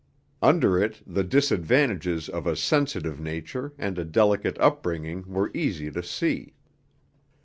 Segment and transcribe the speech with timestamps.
[0.41, 6.01] Under it the disadvantages of a sensitive nature and a delicate upbringing were easy to
[6.01, 6.55] see.